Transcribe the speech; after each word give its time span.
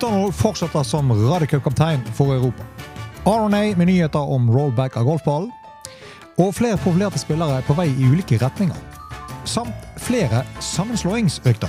Donald 0.00 0.34
fortsetter 0.34 0.82
som 0.82 1.12
radiocupkaptein 1.12 2.00
for 2.14 2.34
Europa. 2.34 2.64
RNA 3.24 3.76
med 3.76 3.86
nyheter 3.86 4.18
om 4.18 4.50
rollback 4.50 4.96
av 4.96 5.04
golfballen. 5.04 5.50
Og 6.38 6.54
flere 6.54 6.78
profilerte 6.80 7.20
spillere 7.20 7.58
er 7.60 7.66
på 7.66 7.76
vei 7.76 7.90
i 7.92 8.08
ulike 8.08 8.38
retninger. 8.40 8.76
Samt 9.44 9.76
flere 10.00 10.40
sammenslåingsøkter. 10.60 11.68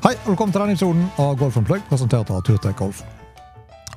Hei, 0.00 0.16
velkommen 0.24 0.52
til 0.52 0.62
denne 0.62 0.72
episoden 0.72 1.08
av 1.20 1.36
Golf 1.36 1.60
Unplugged, 1.60 1.84
presentert 1.92 2.32
av 2.32 2.40
Turtek 2.48 2.80
Golf. 2.80 3.04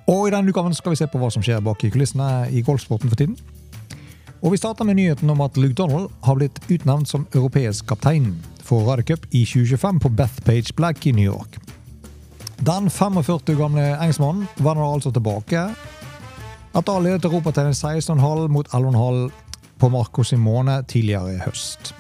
Og 0.07 0.27
I 0.27 0.33
denne 0.33 0.51
utgaven 0.51 0.75
skal 0.75 0.93
vi 0.93 0.99
se 0.99 1.07
på 1.07 1.19
hva 1.21 1.29
som 1.31 1.43
skjer 1.45 1.61
bak 1.63 1.83
i 1.85 1.91
kulissene 1.93 2.47
i 2.51 2.63
golfsporten 2.65 3.11
for 3.11 3.19
tiden. 3.19 3.37
Og 4.43 4.51
Vi 4.51 4.59
starter 4.59 4.83
med 4.83 4.97
nyheten 4.99 5.29
om 5.29 5.41
at 5.41 5.55
Luke 5.57 5.77
Donald 5.79 6.09
har 6.23 6.35
blitt 6.35 6.59
utnevnt 6.67 7.07
som 7.07 7.27
europeisk 7.31 7.87
kaptein 7.87 8.33
for 8.63 8.83
Radiocup 8.83 9.25
i 9.31 9.45
2025 9.45 9.99
på 10.03 10.09
Bethpage 10.09 10.75
Black 10.75 11.07
i 11.07 11.11
New 11.15 11.23
York. 11.23 11.59
Den 12.59 12.89
45 12.89 13.55
gamle 13.55 13.85
engelskmannen 13.95 14.47
vender 14.57 14.83
altså 14.83 15.11
tilbake 15.11 15.69
etter 16.73 16.89
å 16.89 16.97
ha 16.97 17.03
ledet 17.03 17.27
Europatellen 17.27 17.75
16,5 17.75 18.47
mot 18.51 18.67
11,5 18.67 19.31
på 19.79 19.89
Marco 19.93 20.23
Simone 20.23 20.81
tidligere 20.87 21.35
i 21.35 21.41
høst. 21.43 21.93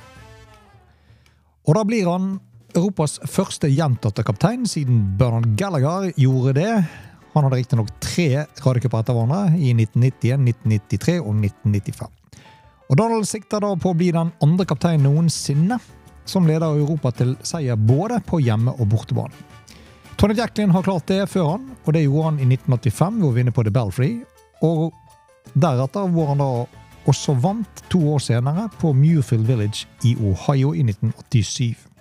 Og 1.67 1.77
da 1.77 1.83
blir 1.87 2.09
han 2.09 2.37
Europas 2.73 3.19
første 3.29 3.69
gjentatte 3.69 4.23
kaptein 4.25 4.65
siden 4.67 5.03
Bernard 5.19 5.53
Gallagher 5.59 6.09
gjorde 6.17 6.55
det. 6.57 6.71
Han 7.33 7.47
hadde 7.47 7.57
riktignok 7.57 7.89
tre 8.03 8.45
radiocuper 8.61 9.01
etter 9.01 9.17
hverandre 9.17 9.57
i 9.57 9.71
1991, 9.73 10.43
1993 10.53 11.15
og 11.21 11.33
1995. 11.39 12.11
Og 12.91 12.99
Donald 12.99 13.25
sikter 13.25 13.63
da 13.63 13.71
på 13.79 13.93
å 13.93 13.97
bli 13.97 14.11
den 14.13 14.29
andre 14.43 14.67
kapteinen 14.69 15.07
noensinne 15.07 15.79
som 16.29 16.45
leder 16.47 16.77
Europa 16.77 17.11
til 17.17 17.33
seier 17.43 17.79
både 17.79 18.19
på 18.27 18.39
hjemme- 18.43 18.75
og 18.77 18.87
bortebane. 18.91 19.33
Tony 20.17 20.37
Jacklin 20.37 20.71
har 20.71 20.85
klart 20.85 21.07
det 21.09 21.25
før 21.31 21.55
han, 21.55 21.71
og 21.83 21.93
det 21.95 22.05
gjorde 22.05 22.29
han 22.29 22.39
i 22.39 22.45
1985 22.47 23.17
ved 23.17 23.27
å 23.27 23.33
vinne 23.33 23.55
på 23.55 23.65
The 23.65 23.73
Belfry. 23.73 24.11
Og 24.63 24.93
deretter 25.57 26.07
hvor 26.13 26.29
han 26.31 26.43
da 26.43 26.51
også 27.09 27.35
vant 27.43 27.81
to 27.91 27.99
år 28.13 28.21
senere 28.23 28.69
på 28.79 28.93
Muirfield 28.95 29.49
Village 29.49 29.87
i 30.07 30.13
Ohio 30.21 30.71
i 30.77 30.85
1987. 30.85 31.92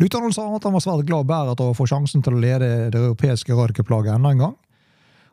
Luton 0.00 0.32
sa 0.32 0.46
at 0.56 0.64
han 0.64 0.72
var 0.72 0.80
svært 0.80 1.04
glad 1.08 1.28
Berit 1.28 1.60
å 1.60 1.74
få 1.76 1.84
sjansen 1.88 2.24
til 2.24 2.36
å 2.36 2.40
lede 2.40 2.88
det 2.92 3.00
europeiske 3.02 3.52
radiocuplaget 3.52 4.14
enda 4.16 4.32
en 4.32 4.44
gang. 4.46 4.56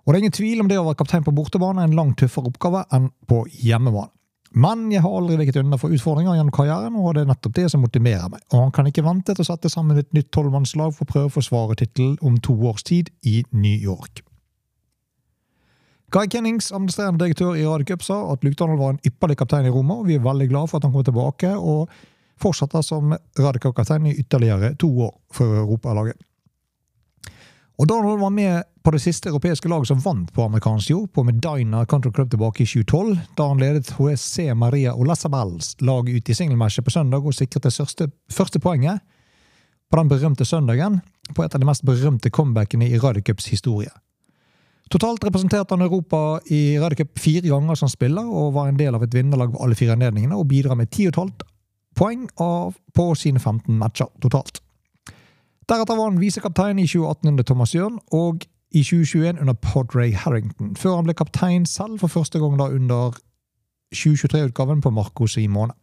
Og 0.03 0.11
det 0.11 0.17
er 0.17 0.23
ingen 0.25 0.35
tvil 0.35 0.63
om 0.63 0.67
det 0.67 0.79
å 0.79 0.85
være 0.87 0.99
kaptein 1.01 1.23
på 1.23 1.33
bortebane 1.35 1.83
er 1.83 1.89
en 1.89 1.95
langt 1.95 2.19
tøffere 2.19 2.51
oppgave 2.51 2.83
enn 2.95 3.09
på 3.27 3.41
hjemmebane. 3.63 4.11
Men 4.55 4.85
jeg 4.91 5.03
har 5.03 5.11
aldri 5.11 5.35
veket 5.41 5.59
unna 5.59 5.77
for 5.79 5.91
utfordringer 5.93 6.37
gjennom 6.37 6.53
karrieren, 6.55 6.95
og 6.95 7.15
det 7.15 7.25
er 7.25 7.29
nettopp 7.29 7.55
det 7.57 7.65
som 7.71 7.83
motiverer 7.83 8.29
meg. 8.31 8.43
Og 8.53 8.61
han 8.63 8.71
kan 8.75 8.87
ikke 8.87 9.03
vente 9.03 9.35
til 9.35 9.43
å 9.43 9.47
sette 9.49 9.69
sammen 9.71 9.99
et 9.99 10.13
nytt 10.15 10.31
tolvmannslag 10.35 10.95
for 10.95 11.03
å 11.03 11.11
prøve 11.11 11.29
å 11.29 11.35
forsvare 11.35 11.75
tittelen 11.79 12.15
om 12.25 12.39
to 12.39 12.55
års 12.69 12.87
tid 12.87 13.11
i 13.27 13.41
New 13.51 13.75
York. 13.75 14.23
Guy 16.15 16.29
Kennings, 16.31 16.71
administrerende 16.71 17.25
direktør 17.25 17.59
i 17.59 17.65
Radiocup, 17.67 18.03
sa 18.07 18.21
at 18.31 18.43
Luke 18.47 18.67
var 18.79 18.93
en 18.93 19.01
ypperlig 19.03 19.35
kaptein 19.41 19.67
i 19.67 19.73
Roma, 19.75 19.99
og 19.99 20.07
vi 20.07 20.15
er 20.15 20.23
veldig 20.23 20.47
glad 20.47 20.71
for 20.71 20.79
at 20.79 20.87
han 20.87 20.95
kommer 20.95 21.07
tilbake 21.07 21.51
og 21.59 21.91
fortsetter 22.41 22.81
som 22.85 23.15
Radiocup-kaptein 23.39 24.07
i 24.09 24.15
ytterligere 24.21 24.75
to 24.75 24.89
år 25.09 25.13
for 25.33 25.61
Europalaget. 25.63 26.17
Og 27.77 27.87
Donald 27.87 28.19
var 28.19 28.29
med 28.33 28.63
på 28.83 28.91
det 28.91 29.03
siste 29.03 29.29
europeiske 29.29 29.69
laget 29.69 29.91
som 29.91 29.99
vant 30.01 30.31
på 30.33 30.45
amerikansk 30.47 30.89
jord, 30.89 31.11
på 31.13 31.23
Medina 31.23 31.83
Country 31.85 32.11
Club 32.11 32.31
tilbake 32.31 32.63
i 32.63 32.65
2012, 32.65 33.19
da 33.37 33.47
han 33.51 33.61
ledet 33.61 33.91
HSC 33.99 34.53
Maria 34.55 34.95
Olasabels 34.95 35.75
lag 35.81 36.09
ut 36.09 36.29
i 36.29 36.35
singelmatchet 36.35 36.85
på 36.85 36.93
søndag 36.95 37.25
og 37.25 37.35
sikret 37.37 37.67
det 37.67 37.73
første, 37.75 38.09
første 38.33 38.59
poenget 38.59 39.03
på 39.91 39.99
den 39.99 40.09
berømte 40.09 40.45
søndagen 40.45 41.01
på 41.35 41.43
et 41.43 41.53
av 41.53 41.61
de 41.61 41.69
mest 41.69 41.85
berømte 41.85 42.31
comebackene 42.33 42.89
i 42.89 42.97
Radicups 42.99 43.51
historie. 43.53 43.91
Totalt 44.89 45.23
representerte 45.27 45.75
han 45.75 45.83
Europa 45.83 46.39
i 46.47 46.79
Radicup 46.79 47.19
fire 47.19 47.43
ganger 47.45 47.75
som 47.75 47.91
spiller, 47.91 48.25
og 48.25 48.55
var 48.55 48.71
en 48.71 48.79
del 48.79 48.95
av 48.95 49.03
et 49.03 49.13
vinnerlag 49.13 49.51
ved 49.51 49.61
alle 49.61 49.77
fire 49.77 49.97
anledningene, 49.99 50.35
og 50.35 50.47
bidrar 50.47 50.79
med 50.79 50.89
10,5 50.89 51.43
poeng 51.97 52.27
på 52.93 53.05
sine 53.17 53.39
15 53.41 53.73
matcher 53.77 54.11
totalt. 54.23 54.61
Deretter 55.67 55.97
var 55.97 56.11
han 56.11 56.21
visekaptein 56.21 56.79
i 56.79 56.87
2018 56.87 57.31
under 57.33 57.43
Thomas 57.43 57.73
Jørn, 57.75 57.97
og 58.15 58.45
i 58.71 58.83
2021 58.83 59.41
under 59.41 59.53
Podray 59.53 60.13
Harrington, 60.13 60.75
før 60.75 60.99
han 60.99 61.07
ble 61.07 61.15
kaptein 61.17 61.65
selv 61.65 61.99
for 61.99 62.11
første 62.11 62.39
gang 62.39 62.55
da 62.59 62.69
under 62.71 63.17
2023-utgaven 63.95 64.81
på 64.83 64.91
Marco 64.91 65.27
Simone. 65.27 65.73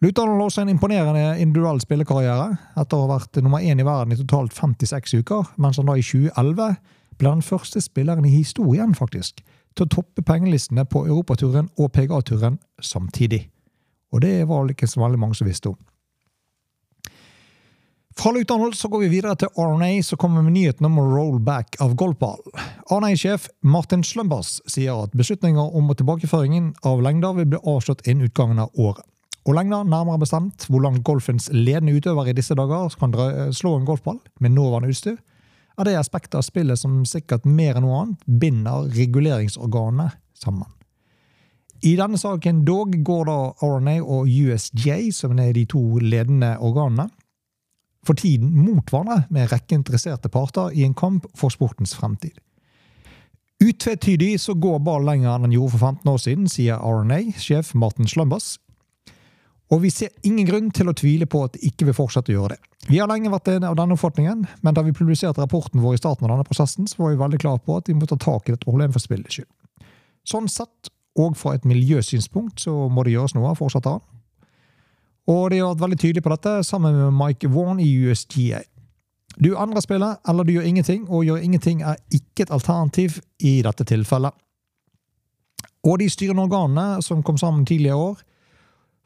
Luton 0.00 0.28
har 0.28 0.40
også 0.40 0.62
en 0.64 0.72
imponerende 0.72 1.36
individuell 1.40 1.80
spillekarriere, 1.80 2.54
etter 2.80 2.96
å 2.96 3.04
ha 3.04 3.18
vært 3.18 3.36
nummer 3.44 3.60
én 3.60 3.80
i 3.80 3.84
verden 3.84 4.14
i 4.14 4.20
totalt 4.22 4.56
56 4.56 5.18
uker, 5.20 5.52
mens 5.60 5.76
han 5.76 5.88
da 5.88 5.98
i 6.00 6.04
2011 6.04 6.76
ble 7.20 7.34
den 7.34 7.44
første 7.44 7.82
spilleren 7.84 8.24
i 8.24 8.32
historien 8.32 8.96
faktisk, 8.96 9.44
til 9.76 9.84
å 9.84 9.92
toppe 10.00 10.24
pengelistene 10.24 10.86
på 10.88 11.04
Europaturen 11.04 11.68
og 11.76 11.92
PGA-turen 11.92 12.56
samtidig. 12.80 13.50
Og 14.10 14.22
det 14.24 14.36
var 14.48 14.66
det 14.66 14.76
ikke 14.76 14.90
så 14.90 15.02
veldig 15.04 15.20
mange 15.22 15.38
som 15.38 15.48
visste 15.48 15.72
om. 15.72 15.78
Fra 18.20 18.32
Luke 18.34 18.76
så 18.76 18.88
går 18.88 19.00
vi 19.00 19.08
videre 19.08 19.36
til 19.38 19.48
RNA, 19.56 20.02
som 20.02 20.18
kommer 20.18 20.42
med 20.42 20.52
nyheten 20.52 20.84
om 20.84 20.98
rollback 20.98 21.78
av 21.80 21.94
golfball. 21.94 22.42
RNA-sjef 22.90 23.46
Martin 23.62 24.02
Slumbers 24.04 24.58
sier 24.68 25.06
at 25.06 25.14
beslutninger 25.16 25.76
om 25.76 25.88
tilbakeføringen 25.94 26.74
av 26.84 27.00
lengder 27.00 27.38
vil 27.38 27.48
bli 27.54 27.60
avslått 27.64 28.04
innen 28.06 28.28
utgangen 28.28 28.60
av 28.60 28.74
året. 28.74 29.06
Og 29.48 29.56
lengder, 29.56 29.86
nærmere 29.88 30.20
bestemt 30.20 30.66
hvor 30.68 30.82
langt 30.84 31.04
golfens 31.06 31.48
ledende 31.54 31.94
utøver 31.96 32.28
i 32.28 32.36
disse 32.36 32.54
dager 32.58 32.92
kan 33.00 33.14
slå 33.56 33.78
en 33.78 33.88
golfball 33.88 34.18
med 34.40 34.52
nåværende 34.52 34.92
utstyr, 34.92 35.16
er 35.78 35.88
det 35.88 35.96
aspektet 35.96 36.36
av 36.36 36.44
spillet 36.44 36.76
som 36.76 37.00
sikkert 37.08 37.48
mer 37.48 37.78
enn 37.78 37.86
noe 37.86 38.02
annet 38.02 38.28
binder 38.42 38.90
reguleringsorganene 38.98 40.10
sammen. 40.36 40.68
I 41.80 41.94
denne 41.96 42.18
saken 42.20 42.64
dog 42.68 42.92
går 43.04 43.24
da 43.24 43.38
RNA 43.64 43.96
og 44.04 44.28
USJ, 44.28 45.10
som 45.16 45.38
er 45.40 45.54
de 45.56 45.64
to 45.68 45.80
ledende 46.04 46.52
organene, 46.60 47.08
for 48.04 48.16
tiden 48.16 48.52
mot 48.56 48.84
hverandre 48.88 49.24
med 49.32 49.44
en 49.44 49.50
rekke 49.52 49.76
interesserte 49.76 50.28
parter 50.32 50.72
i 50.76 50.84
en 50.84 50.96
kamp 50.96 51.26
for 51.36 51.52
sportens 51.52 51.94
fremtid. 51.96 52.36
Utvetydig 53.60 54.38
så 54.40 54.54
går 54.56 54.80
ballen 54.84 55.08
lenger 55.08 55.34
enn 55.34 55.44
den 55.44 55.56
gjorde 55.56 55.74
for 55.74 55.86
15 55.92 56.12
år 56.12 56.20
siden, 56.20 56.48
sier 56.48 56.80
RNA-sjef 56.80 57.74
Martin 57.76 58.08
Slumbers. 58.08 58.54
Og 59.70 59.84
vi 59.84 59.90
ser 59.92 60.14
ingen 60.26 60.48
grunn 60.48 60.70
til 60.74 60.88
å 60.90 60.96
tvile 60.96 61.28
på 61.30 61.44
at 61.46 61.54
det 61.54 61.68
ikke 61.68 61.90
vil 61.90 61.96
fortsette 61.96 62.32
å 62.32 62.38
gjøre 62.38 62.56
det. 62.56 62.70
Vi 62.88 62.98
har 62.98 63.08
lenge 63.08 63.30
vært 63.32 63.52
av 63.52 63.76
denne 63.76 63.94
oppfatningen, 63.94 64.46
men 64.64 64.76
da 64.76 64.82
vi 64.84 64.96
publiserte 64.96 65.44
rapporten 65.44 65.84
vår 65.84 65.98
i 65.98 66.00
starten 66.00 66.26
av 66.26 66.32
denne 66.32 66.48
prosessen, 66.48 66.88
så 66.88 67.02
var 67.02 67.12
vi 67.12 67.20
veldig 67.20 67.40
klare 67.44 67.62
på 67.64 67.76
at 67.78 67.88
vi 67.88 67.96
må 67.96 68.08
ta 68.08 68.16
tak 68.20 68.48
i 68.48 68.56
dette 68.56 68.66
problemet 68.66 68.96
for 68.96 69.04
spillets 69.04 69.36
skyld. 69.36 69.50
Sånn 70.26 70.48
sett, 70.50 70.90
og 71.18 71.36
fra 71.36 71.54
et 71.54 71.64
miljøsynspunkt, 71.64 72.60
så 72.60 72.88
må 72.88 73.04
det 73.04 73.16
gjøres 73.16 73.34
noe, 73.34 73.54
fortsatte 73.58 73.96
han. 73.96 74.04
Og 75.30 75.50
de 75.50 75.60
har 75.60 75.72
vært 75.72 75.84
veldig 75.84 75.98
tydelige 76.00 76.26
på 76.26 76.32
dette, 76.34 76.54
sammen 76.66 76.96
med 76.96 77.16
Mike 77.18 77.50
Vaughan 77.50 77.80
i 77.82 77.90
USGA. 78.06 78.62
Du 79.38 79.52
endrer 79.54 79.84
spillet, 79.84 80.18
eller 80.28 80.44
du 80.44 80.52
gjør 80.56 80.66
ingenting, 80.66 81.04
og 81.08 81.24
gjør 81.24 81.44
ingenting 81.44 81.82
er 81.86 82.00
ikke 82.10 82.46
et 82.46 82.54
alternativ 82.54 83.20
i 83.38 83.60
dette 83.62 83.86
tilfellet. 83.86 84.34
Og 85.86 86.00
de 86.02 86.10
styrende 86.12 86.44
organene 86.44 87.02
som 87.04 87.22
kom 87.24 87.38
sammen 87.40 87.64
tidligere 87.66 87.96
i 87.96 88.08
år, 88.10 88.18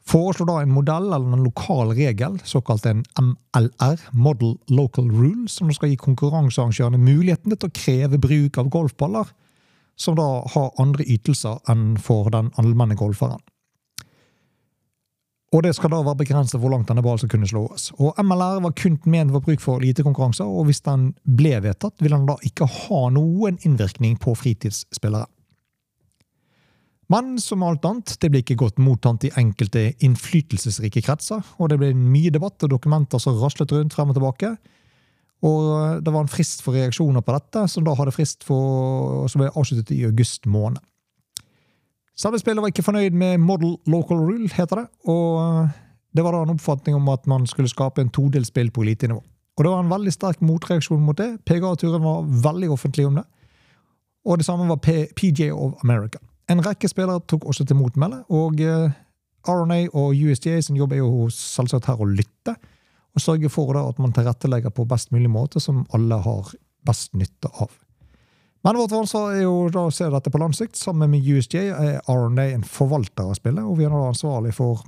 foreslår 0.05 0.49
da 0.49 0.57
en 0.61 0.73
modell 0.73 1.07
eller 1.07 1.33
en 1.33 1.45
lokal 1.45 1.93
regel, 1.97 2.37
såkalt 2.45 2.85
en 2.85 3.03
MLR, 3.17 4.01
Model 4.13 4.57
Local 4.69 5.07
Rule, 5.09 5.47
som 5.49 5.71
skal 5.73 5.93
gi 5.93 6.01
konkurransearrangørene 6.01 7.01
muligheten 7.01 7.55
til 7.55 7.69
å 7.69 7.73
kreve 7.73 8.19
bruk 8.21 8.59
av 8.61 8.69
golfballer, 8.73 9.31
som 9.95 10.15
da 10.17 10.29
har 10.53 10.73
andre 10.81 11.05
ytelser 11.07 11.61
enn 11.71 11.95
for 12.01 12.31
den 12.33 12.51
allmenne 12.59 12.97
golferen. 12.99 13.41
Og 15.55 15.63
det 15.63 15.71
skal 15.77 15.93
da 15.93 16.01
være 16.03 16.19
begrenset 16.19 16.59
hvor 16.59 16.73
langt 16.73 16.89
denne 16.89 17.03
ballen 17.05 17.21
skal 17.21 17.31
kunne 17.31 17.47
slås. 17.47 17.91
Og 17.95 18.17
MLR 18.19 18.59
var 18.65 18.73
kun 18.75 18.97
ment 19.07 19.31
for 19.31 19.45
bruk 19.45 19.61
for 19.63 19.79
elitekonkurranser, 19.79 20.49
og 20.49 20.67
hvis 20.67 20.83
den 20.83 21.13
ble 21.23 21.53
vedtatt, 21.63 21.95
vil 22.03 22.11
den 22.11 22.27
da 22.27 22.35
ikke 22.43 22.67
ha 22.67 23.01
noen 23.15 23.59
innvirkning 23.63 24.17
på 24.19 24.35
fritidsspillere. 24.35 25.29
Men 27.13 27.35
som 27.39 27.63
alt 27.63 27.85
annet, 27.85 28.15
det 28.19 28.31
ble 28.33 28.41
ikke 28.41 28.57
godt 28.57 28.81
mottatt 28.81 29.27
i 29.27 29.33
enkelte 29.37 29.91
innflytelsesrike 30.03 31.03
kretser, 31.05 31.43
og 31.61 31.69
det 31.69 31.77
ble 31.79 31.91
mye 31.93 32.33
debatt 32.33 32.65
og 32.65 32.71
dokumenter 32.73 33.21
som 33.21 33.37
raslet 33.39 33.75
rundt 33.75 33.93
frem 33.93 34.11
og 34.11 34.17
tilbake. 34.17 34.55
Og 35.45 36.01
det 36.01 36.13
var 36.13 36.25
en 36.25 36.31
frist 36.31 36.63
for 36.65 36.73
reaksjoner 36.73 37.21
på 37.21 37.35
dette, 37.35 37.67
som 37.69 37.85
da 37.85 37.93
hadde 37.97 38.13
frist 38.15 38.45
for, 38.47 39.27
som 39.29 39.43
ble 39.43 39.51
avsluttet 39.53 39.93
i 39.93 40.05
august 40.07 40.47
måned. 40.49 40.81
Selve 42.15 42.39
spillet 42.39 42.63
var 42.63 42.71
ikke 42.71 42.85
fornøyd 42.85 43.15
med 43.19 43.41
Model 43.43 43.75
Local 43.91 44.21
Rule, 44.23 44.49
heter 44.55 44.81
det. 44.81 44.85
Og 45.11 45.69
det 46.15 46.23
var 46.23 46.33
da 46.33 46.45
en 46.45 46.55
oppfatning 46.55 46.95
om 46.95 47.09
at 47.11 47.27
man 47.27 47.45
skulle 47.49 47.69
skape 47.69 48.01
en 48.01 48.11
todelt 48.15 48.47
spill 48.47 48.71
på 48.71 48.85
elitenivå. 48.85 49.21
Og 49.55 49.63
det 49.63 49.71
var 49.71 49.83
en 49.83 49.91
veldig 49.91 50.11
sterk 50.11 50.41
motreaksjon 50.43 51.03
mot 51.03 51.17
det. 51.19 51.37
PGA-turen 51.47 52.03
var 52.03 52.27
veldig 52.47 52.71
offentlig 52.71 53.05
om 53.07 53.19
det. 53.19 53.25
Og 54.25 54.39
det 54.39 54.47
samme 54.47 54.67
var 54.67 54.79
P 54.81 55.05
PJ 55.15 55.51
of 55.51 55.83
America. 55.83 56.19
En 56.49 56.63
rekke 56.65 56.87
spillere 56.89 57.21
tok 57.27 57.45
også 57.45 57.65
til 57.65 57.77
motmelde, 57.77 58.23
og 58.29 58.59
eh, 58.61 58.91
RNA 59.47 59.87
og 59.93 60.15
USDA 60.15 60.59
sin 60.61 60.77
jobb 60.77 60.93
er 60.93 61.01
jo 61.01 61.27
selvsagt 61.33 61.87
her 61.89 62.01
å 62.01 62.07
lytte. 62.09 62.55
Og 63.15 63.23
sørge 63.23 63.49
for 63.51 63.77
at 63.79 63.99
man 64.01 64.13
tilrettelegger 64.15 64.73
på 64.75 64.87
best 64.89 65.13
mulig 65.15 65.31
måte, 65.31 65.61
som 65.63 65.85
alle 65.95 66.19
har 66.23 66.51
best 66.85 67.13
nytte 67.15 67.49
av. 67.53 67.71
Men 68.65 68.79
vårt 68.81 68.95
ansvar 68.97 69.35
er 69.35 69.43
jo 69.45 69.69
da 69.69 69.85
å 69.85 69.93
se 69.93 70.07
dette 70.09 70.31
på 70.33 70.41
lang 70.41 70.53
sikt. 70.57 70.77
Sammen 70.79 71.11
med 71.13 71.21
USJ 71.23 71.67
er 71.69 71.99
RNA 72.09 72.47
en 72.55 72.65
forvalter 72.65 73.29
av 73.29 73.37
spillet, 73.37 73.61
og 73.61 73.77
vi 73.77 73.85
er 73.85 73.93
da 73.93 74.07
ansvarlig 74.09 74.55
for 74.57 74.81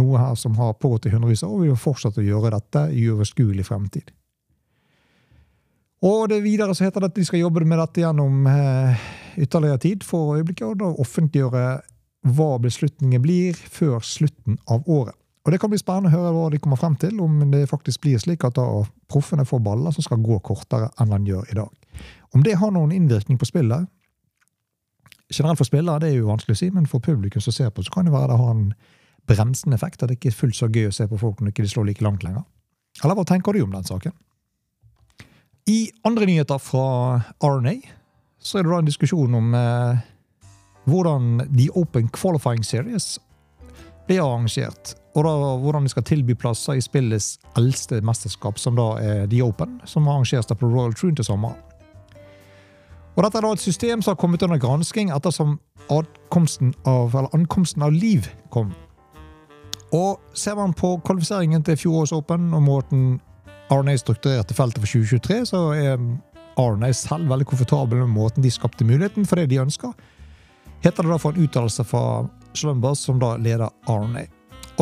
noe 0.00 0.16
her 0.16 0.34
som 0.40 0.56
har 0.56 0.72
pågått 0.80 1.10
i 1.10 1.12
hundrevis 1.12 1.44
av 1.44 1.52
år, 1.52 1.58
og 1.58 1.64
vi 1.66 1.70
vil 1.70 1.80
fortsette 1.82 2.22
å 2.22 2.26
gjøre 2.26 2.54
dette 2.54 2.86
i 2.96 3.04
uoverskuelig 3.10 3.66
fremtid. 3.68 4.08
Og 6.02 6.30
det 6.32 6.40
videre 6.42 6.74
så 6.74 6.86
heter 6.86 7.04
det 7.04 7.12
at 7.12 7.18
de 7.20 7.26
skal 7.28 7.44
jobbe 7.44 7.62
med 7.68 7.78
dette 7.78 8.02
gjennom 8.02 8.46
eh, 8.50 9.02
ytterligere 9.44 9.82
tid 9.84 10.06
for 10.06 10.38
øyeblikket, 10.38 10.72
og 10.72 10.80
da 10.80 10.88
offentliggjøre 11.04 11.66
hva 12.32 12.50
beslutningen 12.62 13.22
blir 13.22 13.58
før 13.58 14.00
slutten 14.06 14.56
av 14.70 14.88
året. 14.90 15.16
Og 15.42 15.52
Det 15.52 15.58
kan 15.58 15.70
bli 15.70 15.78
spennende 15.78 16.12
å 16.12 16.14
høre 16.14 16.34
hva 16.36 16.50
de 16.52 16.60
kommer 16.62 16.78
frem 16.78 16.94
til, 16.96 17.18
om 17.20 17.40
det 17.50 17.64
faktisk 17.70 18.04
blir 18.04 18.20
slik 18.22 18.44
at 18.46 18.54
da 18.54 18.66
proffene 19.10 19.44
får 19.44 19.62
baller 19.64 19.90
som 19.94 20.04
skal 20.06 20.22
gå 20.22 20.38
kortere 20.38 20.90
enn 21.02 21.10
de 21.10 21.32
gjør 21.32 21.50
i 21.50 21.58
dag. 21.58 21.72
Om 22.32 22.44
det 22.46 22.54
har 22.60 22.70
noen 22.70 22.94
innvirkning 22.94 23.40
på 23.40 23.50
spillet 23.50 23.90
Generelt 25.32 25.56
for 25.56 25.64
spillere 25.64 26.02
det 26.02 26.10
er 26.10 26.18
jo 26.18 26.28
vanskelig 26.28 26.52
å 26.52 26.60
si, 26.60 26.66
men 26.76 26.84
for 26.84 27.00
publikum 27.00 27.40
som 27.40 27.54
ser 27.56 27.70
på, 27.72 27.80
så 27.80 27.92
kan 27.94 28.04
det 28.04 28.12
være 28.12 28.34
det 28.34 28.36
har 28.36 28.50
en 28.52 28.66
bremsende 29.30 29.78
effekt. 29.78 30.02
At 30.02 30.10
det 30.10 30.18
ikke 30.18 30.28
er 30.28 30.36
fullt 30.36 30.58
så 30.58 30.68
gøy 30.68 30.90
å 30.90 30.92
se 30.92 31.06
på 31.08 31.16
folk 31.16 31.40
når 31.40 31.48
de 31.48 31.54
ikke 31.54 31.70
slår 31.72 31.88
like 31.88 32.04
langt 32.04 32.26
lenger. 32.26 32.44
Eller 33.00 33.16
hva 33.16 33.24
tenker 33.24 33.56
du 33.56 33.62
om 33.64 33.72
den 33.72 33.86
saken? 33.88 34.12
I 35.72 35.78
andre 36.04 36.28
nyheter 36.28 36.60
fra 36.60 37.22
RNA 37.40 37.78
så 38.42 38.58
er 38.58 38.66
det 38.66 38.74
da 38.74 38.80
en 38.82 38.90
diskusjon 38.90 39.38
om 39.38 39.54
eh, 39.54 40.02
hvordan 40.90 41.46
The 41.46 41.70
Open 41.78 42.10
Qualifying 42.12 42.66
Series 42.66 43.14
blir 44.08 44.20
arrangert. 44.24 44.96
Og 45.12 45.26
da 45.26 45.32
hvordan 45.60 45.84
de 45.84 45.92
skal 45.92 46.06
tilby 46.08 46.34
plasser 46.38 46.78
i 46.78 46.84
spillets 46.84 47.36
eldste 47.58 48.00
mesterskap, 48.04 48.58
som 48.58 48.78
da 48.78 48.94
er 49.02 49.26
The 49.28 49.42
Open, 49.44 49.80
som 49.84 50.08
arrangeres 50.08 50.48
på 50.48 50.68
Royal 50.68 50.94
Troon 50.96 51.16
til 51.18 51.28
sommeren. 51.28 51.58
Og 53.12 53.26
Dette 53.26 53.38
er 53.38 53.44
da 53.44 53.50
et 53.52 53.60
system 53.60 54.00
som 54.00 54.14
har 54.14 54.20
kommet 54.20 54.42
under 54.42 54.60
gransking 54.60 55.10
ettersom 55.12 55.58
av, 55.92 57.16
ankomsten 57.36 57.84
av 57.84 57.92
Liv 57.92 58.30
kom. 58.50 58.72
Og 59.92 60.16
Ser 60.32 60.56
man 60.56 60.72
på 60.72 60.94
kvalifiseringen 61.04 61.64
til 61.66 61.76
fjorårets 61.76 62.14
Open 62.16 62.54
og 62.56 62.64
måten 62.64 63.20
RNA 63.72 63.98
strukturerte 64.00 64.56
feltet 64.56 64.80
for 64.80 64.88
2023, 64.88 65.42
så 65.48 65.60
er 65.76 66.00
RNA 66.56 66.92
selv 66.96 67.28
veldig 67.28 67.46
komfortabel 67.48 68.00
med 68.00 68.14
måten 68.16 68.44
de 68.44 68.52
skapte 68.52 68.84
muligheten 68.84 69.28
for 69.28 69.40
det 69.40 69.50
de 69.52 69.60
ønsker. 69.60 69.92
Heter 70.82 71.04
det 71.04 71.12
da 71.12 71.18
for 71.20 71.36
en 71.36 71.44
uttalelse 71.44 71.84
fra 71.84 72.24
Slumbers, 72.56 73.04
som 73.04 73.20
da 73.20 73.36
leder 73.36 73.68
RNA. 73.88 74.24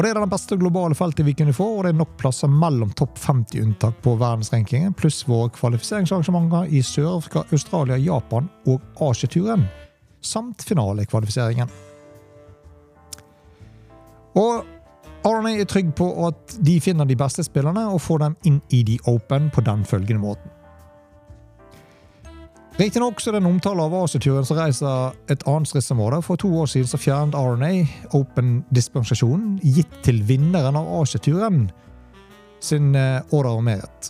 Og 0.00 0.04
Det 0.06 0.14
er 0.14 0.16
det 0.16 0.32
beste 0.32 0.56
globale 0.56 0.96
feltet 0.96 1.26
vi 1.26 1.34
kunne 1.36 1.52
få, 1.52 1.64
og 1.76 1.82
det 1.84 1.90
er 1.90 1.98
nok 1.98 2.14
plasser 2.16 2.48
mellom 2.48 2.88
topp 2.96 3.18
50 3.20 3.60
unntak 3.60 3.98
på 4.00 4.14
verdensrankingen, 4.16 4.94
pluss 4.96 5.18
våre 5.28 5.50
kvalifiseringsarrangementer 5.52 6.70
i 6.72 6.80
Sør-Afrika, 6.80 7.42
Australia, 7.52 7.98
Japan 8.00 8.48
og 8.64 8.80
Asieturen, 9.10 9.66
samt 10.24 10.64
finalekvalifiseringen. 10.64 11.68
Og 14.40 14.64
Arne 15.28 15.52
er 15.60 15.68
trygg 15.68 15.92
på 15.92 16.08
at 16.30 16.56
de 16.64 16.78
finner 16.80 17.04
de 17.04 17.20
beste 17.20 17.44
spillerne 17.44 17.84
og 17.92 18.00
får 18.00 18.24
dem 18.24 18.38
inn 18.48 18.58
i 18.72 18.80
The 18.88 18.96
Open 19.12 19.52
på 19.52 19.68
den 19.68 19.84
følgende 19.84 20.24
måten. 20.24 20.59
Riktignok 22.80 23.18
er 23.26 23.34
det 23.34 23.40
en 23.42 23.46
omtale 23.50 23.84
av 23.84 23.92
Asiaturen 23.92 24.46
som 24.48 24.56
reiser 24.56 25.16
et 25.28 25.42
annet 25.44 25.68
stridsområde. 25.68 26.22
For 26.24 26.40
to 26.40 26.48
år 26.62 26.68
siden 26.72 26.88
så 26.88 26.96
fjernet 26.96 27.34
RNA 27.36 27.74
Open-dispensasjonen 28.16 29.58
gitt 29.60 29.98
til 30.06 30.22
vinneren 30.24 30.78
av 30.80 30.88
Asiaturen 31.02 31.66
sin 32.64 32.94
eh, 32.96 33.20
order 33.36 33.58
og 33.58 33.66
merit. 33.66 34.08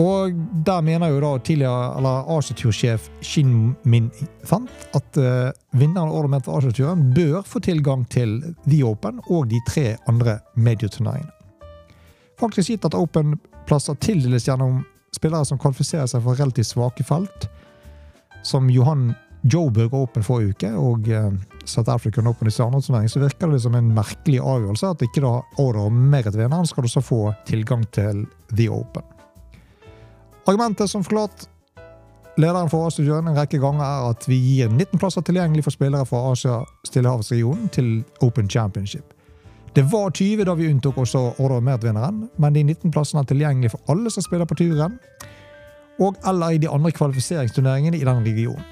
Og 0.00 0.32
der 0.64 0.80
mener 0.86 1.12
jo 1.12 1.20
da 1.20 1.34
tidligere 1.44 1.90
eller 1.98 2.30
Asiatursjef 2.38 3.10
Shin 3.20 3.74
Min 3.84 4.08
fant 4.48 4.70
at 4.96 5.20
uh, 5.20 5.50
vinneren 5.76 6.08
av 6.08 6.16
Ornament 6.22 6.46
for 6.46 6.56
Asiaturen 6.56 7.10
bør 7.12 7.42
få 7.44 7.60
tilgang 7.60 8.06
til 8.08 8.38
The 8.64 8.80
Open 8.88 9.20
og 9.26 9.50
de 9.52 9.60
tre 9.68 9.98
andre 10.08 10.38
medieturneringene. 10.56 11.36
Faktisk 12.40 12.72
gitt 12.72 12.88
at 12.88 12.96
Open-plasser 12.96 14.00
tildeles 14.00 14.48
gjennom 14.48 14.80
spillere 15.16 15.46
som 15.48 15.58
kvalifiserer 15.60 16.08
seg 16.10 16.22
for 16.24 16.38
relativt 16.38 16.70
svake 16.70 17.06
felt, 17.06 17.48
som 18.46 18.70
Johan 18.72 19.10
Joburg 19.42 19.94
Open 19.96 20.24
forrige 20.24 20.54
uke 20.54 20.70
og 20.76 21.08
uh, 21.08 21.30
South 21.64 21.92
African 21.92 22.28
Open 22.28 22.48
i 22.48 22.52
Stjerneturnering, 22.52 23.08
så 23.08 23.22
virker 23.22 23.52
det 23.52 23.62
som 23.64 23.76
en 23.76 23.92
merkelig 23.96 24.40
avgjørelse 24.40 24.90
at 24.90 25.04
ikke 25.06 25.22
da 25.24 25.38
Order 25.60 25.86
og 25.86 25.96
Merit-vinneren 25.96 26.68
skal 26.68 26.84
også 26.84 27.02
få 27.04 27.22
tilgang 27.48 27.86
til 27.94 28.26
The 28.52 28.68
Open. 28.72 29.06
Argumentet 30.48 30.90
som 30.90 31.04
forklart 31.04 31.46
lederen 32.40 32.70
for 32.72 32.86
A-studioen 32.86 33.28
en 33.28 33.36
rekke 33.36 33.60
ganger 33.60 33.84
er 33.84 34.10
at 34.10 34.26
vi 34.28 34.38
gir 34.40 34.70
19 34.72 34.98
plasser 35.00 35.24
tilgjengelig 35.24 35.64
for 35.66 35.76
spillere 35.76 36.08
fra 36.08 36.22
Asia-Stillehavsregionen 36.32 37.68
til 37.74 37.90
Open 38.24 38.50
Championship. 38.50 39.14
Det 39.74 39.82
var 39.82 40.10
20 40.10 40.44
da 40.44 40.54
vi 40.58 40.66
unntok 40.66 40.96
også 40.98 41.20
Order-Mert-vinneren, 41.38 42.24
men 42.42 42.54
de 42.54 42.62
19 42.64 42.90
plassene 42.90 43.22
er 43.22 43.28
tilgjengelig 43.30 43.70
for 43.70 43.92
alle 43.92 44.10
som 44.10 44.24
spiller 44.24 44.48
på 44.50 44.56
turen, 44.58 44.96
og 46.02 46.16
eller 46.26 46.56
i 46.56 46.58
de 46.58 46.68
andre 46.68 46.90
kvalifiseringsturneringene 46.90 48.00
i 48.00 48.04
den 48.04 48.24
regionen. 48.26 48.64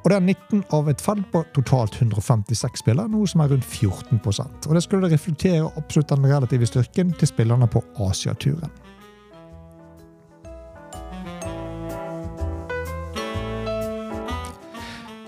Og 0.00 0.10
det 0.10 0.16
er 0.16 0.24
19 0.24 0.62
av 0.72 0.88
et 0.88 1.02
felt 1.02 1.28
på 1.32 1.42
totalt 1.52 1.98
156 2.00 2.80
spillere, 2.80 3.10
noe 3.10 3.28
som 3.28 3.42
er 3.42 3.50
rundt 3.50 3.66
14% 3.66 4.68
Og 4.68 4.74
Det 4.74 4.82
skulle 4.84 5.10
reflektere 5.10 5.66
absolutt 5.76 6.08
den 6.14 6.24
relative 6.30 6.66
styrken 6.66 7.12
til 7.12 7.28
spillerne 7.28 7.66
på 7.66 7.82
Asiaturen. 8.06 8.70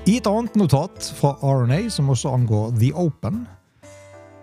I 0.07 0.17
et 0.17 0.27
annet 0.31 0.55
notat 0.57 1.13
fra 1.19 1.35
RNA, 1.43 1.91
som 1.91 2.09
også 2.09 2.33
angår 2.33 2.71
The 2.79 2.95
Open, 2.97 3.43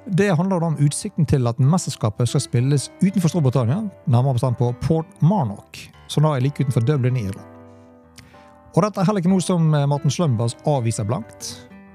det 0.06 0.36
handler 0.38 0.64
om 0.64 0.78
utsikten 0.78 1.26
til 1.26 1.48
at 1.50 1.60
mesterskapet 1.60 2.30
skal 2.30 2.44
spilles 2.44 2.90
utenfor 3.02 3.32
Storbritannia, 3.32 3.82
nærmere 4.06 4.38
bestemt 4.38 4.60
på 4.60 4.70
Port 4.84 5.10
Marnock, 5.22 5.80
som 6.08 6.26
da 6.26 6.36
er 6.36 6.46
like 6.46 6.62
utenfor 6.62 6.86
Dublin 6.86 7.18
i 7.18 7.26
Irland. 7.26 7.52
Og 8.76 8.84
Dette 8.84 9.02
er 9.02 9.08
heller 9.08 9.24
ikke 9.24 9.32
noe 9.32 9.44
som 9.44 9.70
Martin 9.72 10.12
Slumbers 10.12 10.58
avviser 10.68 11.08
blankt. 11.08 11.54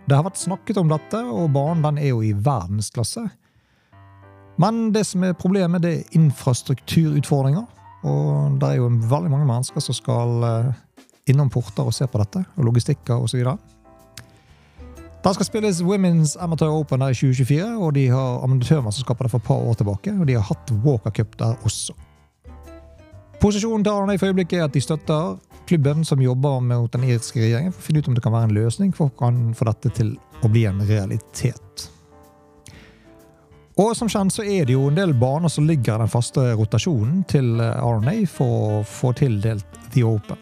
Det 0.09 0.17
har 0.17 0.25
vært 0.27 0.41
snakket 0.41 0.81
om 0.81 0.89
dette, 0.91 1.21
og 1.21 1.53
banen 1.55 2.01
er 2.01 2.11
jo 2.11 2.23
i 2.25 2.33
verdensklasse. 2.33 3.27
Men 4.61 4.89
det 4.93 5.05
som 5.07 5.23
er 5.25 5.37
problemet, 5.39 5.85
det 5.85 5.93
er 5.93 6.17
infrastrukturutfordringer. 6.19 7.69
Og 8.09 8.57
det 8.61 8.71
er 8.71 8.81
jo 8.81 8.89
veldig 8.89 9.31
mange 9.31 9.47
mennesker 9.47 9.85
som 9.85 9.97
skal 9.97 10.47
eh, 10.49 10.71
innom 11.31 11.53
porter 11.53 11.87
og 11.87 11.95
se 11.95 12.09
på 12.09 12.21
dette, 12.21 12.43
og 12.57 12.67
logistikker 12.71 13.23
osv. 13.23 13.45
Det 15.21 15.35
skal 15.35 15.47
spilles 15.47 15.83
Women's 15.83 16.37
Amateur 16.41 16.73
Open 16.73 17.01
der 17.01 17.13
i 17.13 17.15
2024, 17.15 17.65
og 17.77 17.95
de 17.95 18.07
har 18.09 18.41
amatørmesterskapet 18.45 19.27
der 19.27 19.29
for 19.29 19.39
et 19.39 19.45
par 19.45 19.55
år 19.69 19.75
tilbake. 19.75 20.15
Og 20.21 20.27
de 20.27 20.39
har 20.39 20.47
hatt 20.49 20.73
Walker 20.85 21.11
Cup 21.11 21.37
der 21.39 21.59
også. 21.65 21.93
Posisjonen 23.41 23.85
til 23.85 23.93
Arne 23.93 24.15
i 24.15 24.25
øyeblikket 24.25 24.59
er 24.59 24.65
at 24.65 24.75
de 24.75 24.81
støtter 24.81 25.37
klubben 25.67 26.05
som 26.05 26.21
jobber 26.21 26.61
mot 26.61 26.93
den 26.93 27.05
irske 27.05 27.41
regjeringen, 27.41 27.73
for 27.73 27.83
å 27.83 27.87
finne 27.87 28.01
ut 28.01 28.09
om 28.09 28.17
det 28.17 28.25
kan 28.25 28.33
være 28.33 28.49
en 28.49 28.57
løsning 28.57 28.97
for 28.97 29.13
å 29.13 29.31
få 29.55 29.69
dette 29.69 29.93
til 30.01 30.17
å 30.43 30.49
bli 30.49 30.65
en 30.69 30.81
realitet. 30.89 31.87
Og 33.81 33.95
som 33.97 34.09
kjent 34.09 34.33
så 34.33 34.45
er 34.45 34.65
det 34.65 34.75
jo 34.75 34.89
en 34.89 34.99
del 34.99 35.13
baner 35.17 35.53
som 35.53 35.69
ligger 35.69 35.95
i 35.95 36.03
den 36.03 36.13
faste 36.13 36.51
rotasjonen 36.57 37.23
til 37.29 37.61
RNA 37.61 38.17
for 38.29 38.81
å 38.81 38.83
få 38.89 39.13
tildelt 39.21 39.81
The 39.93 40.05
Open. 40.05 40.41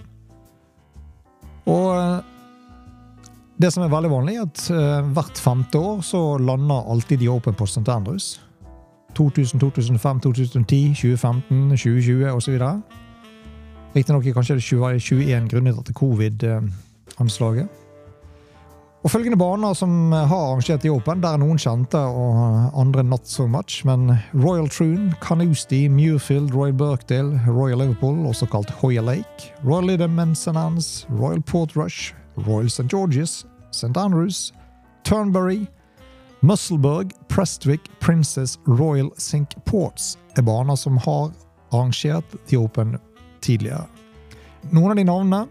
Og 1.69 1.87
eh, 1.99 2.38
det 3.59 3.73
som 3.75 3.83
er 3.83 3.91
veldig 3.91 4.11
vanlig, 4.13 4.37
er 4.39 4.47
at 4.47 4.61
uh, 4.71 5.09
hvert 5.15 5.41
femte 5.43 5.79
år 5.79 6.03
så 6.07 6.21
lander 6.39 6.87
alltid 6.93 7.19
de 7.19 7.31
Open 7.33 7.57
på 7.59 7.67
St. 7.67 7.89
Andrews. 7.91 8.37
2000, 9.19 9.61
2005, 9.61 10.21
2010, 10.21 10.95
2015, 10.95 11.65
2020 11.75 12.31
osv. 12.31 12.61
Riktignok 13.97 14.31
kanskje 14.37 14.59
det 14.61 14.63
21 14.63 15.49
grunnet 15.51 15.85
til 15.87 15.95
covid-anslaget. 15.95 17.69
Og 19.03 19.11
Følgende 19.11 19.39
baner 19.39 19.75
som 19.79 20.13
har 20.13 20.41
arrangert 20.51 20.85
i 20.85 20.91
Open, 20.91 21.23
der 21.23 21.37
er 21.37 21.41
noen 21.41 21.59
kjente 21.59 21.99
og 21.99 22.75
andre 22.79 23.05
not 23.07 23.29
so 23.31 23.47
much, 23.47 23.85
men 23.87 24.11
Royal 24.35 24.69
Troon, 24.69 25.13
Canoosti, 25.23 25.87
Muirfield, 25.89 26.51
Royal 26.55 26.75
Birkdale, 26.75 27.41
Royal 27.47 27.79
Liverpool, 27.79 28.27
også 28.27 28.47
kalt 28.51 28.71
Hoya 28.83 29.01
Lake, 29.01 29.53
Royal 29.65 29.87
Lidham 29.87 30.19
Anne's, 30.19 31.07
Royal 31.11 31.41
Port 31.43 31.77
Rush, 31.77 32.13
Royal 32.47 32.71
St. 32.71 32.91
George's, 32.91 33.45
St. 33.71 33.97
Andrews, 33.97 34.53
Turnberry, 35.03 35.67
Musselburg, 36.41 37.13
Prestwick, 37.29 37.91
Princess, 38.01 38.59
Royal 38.67 39.11
Sink 39.17 39.65
Ports 39.65 40.19
er 40.37 40.43
baner 40.43 40.77
som 40.77 40.97
har 40.97 41.33
arrangert 41.73 42.25
The 42.47 42.57
Open 42.57 42.99
tidligere. 43.41 43.87
Noen 44.71 44.91
av 44.91 44.97
de 44.97 45.05
navnene 45.05 45.47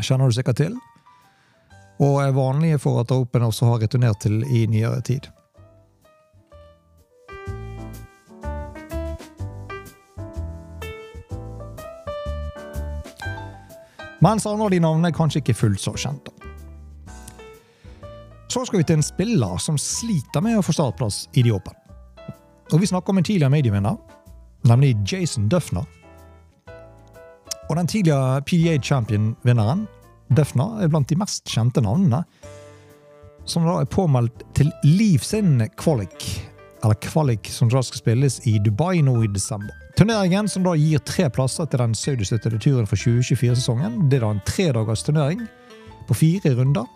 kjenner 0.00 0.30
du 0.30 0.36
sikkert 0.36 0.60
til, 0.60 0.78
og 2.00 2.22
er 2.22 2.32
vanlige 2.36 2.80
for 2.80 3.02
at 3.02 3.12
Open 3.12 3.44
også 3.44 3.68
har 3.68 3.82
returnert 3.84 4.22
til 4.24 4.40
i 4.48 4.64
nyere 4.70 5.02
tid. 5.04 5.28
Mens 14.20 14.46
andre 14.46 14.66
av 14.68 14.72
de 14.74 14.80
navnene 14.84 15.08
er 15.08 15.16
kanskje 15.16 15.40
ikke 15.40 15.56
fullt 15.56 15.80
så 15.80 15.94
kjente. 15.96 16.32
Så 18.50 18.64
skal 18.66 18.80
vi 18.80 18.86
til 18.88 18.98
en 18.98 19.06
spiller 19.06 19.60
som 19.62 19.78
sliter 19.78 20.42
med 20.42 20.58
å 20.58 20.64
få 20.66 20.74
startplass 20.74 21.22
i 21.38 21.44
de 21.46 21.52
Open. 21.54 21.76
Og 22.74 22.82
vi 22.82 22.88
snakker 22.90 23.14
om 23.14 23.20
en 23.20 23.26
tidligere 23.26 23.52
medievinner, 23.52 23.96
nemlig 24.66 24.96
Jason 25.06 25.48
Duffner. 25.48 25.86
Og 27.70 27.76
den 27.78 27.86
tidligere 27.86 28.42
PDA 28.42 28.76
Champion-vinneren, 28.82 29.86
Duffner, 30.34 30.82
er 30.82 30.90
blant 30.90 31.08
de 31.10 31.18
mest 31.18 31.46
kjente 31.50 31.82
navnene. 31.82 32.24
Som 33.46 33.64
da 33.66 33.78
er 33.80 33.90
påmeldt 33.90 34.44
til 34.58 34.70
Liv 34.84 35.22
sin 35.26 35.62
kvalik, 35.78 36.26
eller 36.84 36.94
kvalik, 37.04 37.50
som 37.52 37.68
da 37.68 37.82
skal 37.84 38.00
spilles 38.00 38.40
i 38.48 38.58
Dubai 38.62 39.02
nå 39.04 39.16
i 39.24 39.28
desember. 39.30 39.74
Turneringen 39.98 40.48
som 40.48 40.64
da 40.64 40.76
gir 40.78 41.02
tre 41.04 41.28
plasser 41.32 41.68
til 41.68 41.82
den 41.82 41.94
saudistøttede 41.98 42.60
turen 42.62 42.88
for 42.88 43.00
2024-sesongen. 43.00 44.06
Det 44.08 44.20
er 44.20 44.24
da 44.24 44.32
en 44.34 44.42
tredagers 44.48 45.04
turnering 45.04 45.44
på 46.08 46.16
fire 46.16 46.54
runder, 46.56 46.88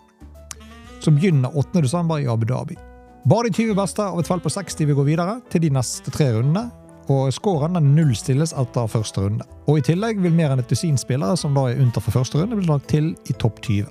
som 1.03 1.19
begynner 1.19 1.53
8.12. 1.53 2.17
i 2.23 2.29
Abu 2.31 2.47
Dhabi. 2.49 2.77
Bare 3.25 3.49
de 3.49 3.53
20 3.57 3.77
beste 3.77 4.01
av 4.03 4.19
et 4.21 4.27
felt 4.29 4.43
på 4.45 4.53
60 4.53 4.85
vil 4.85 4.97
gå 4.97 5.05
videre 5.07 5.39
til 5.49 5.63
de 5.65 5.71
neste 5.73 6.11
tre 6.13 6.31
rundene. 6.35 6.67
Og 7.05 7.29
Scoren 7.33 7.77
nullstilles 7.77 8.55
etter 8.57 8.87
første 8.89 9.21
runde. 9.21 9.45
Og 9.69 9.77
I 9.77 9.83
tillegg 9.85 10.17
vil 10.23 10.33
mer 10.33 10.53
enn 10.53 10.61
et 10.63 10.69
dusin 10.69 10.97
spillere 10.97 11.37
som 11.37 11.53
da 11.53 11.67
er 11.69 11.81
unntatt 11.81 12.05
for 12.07 12.17
første 12.17 12.39
runde, 12.41 12.57
bli 12.57 12.65
lagt 12.65 12.89
til 12.89 13.11
i 13.29 13.35
topp 13.37 13.61
20. 13.61 13.85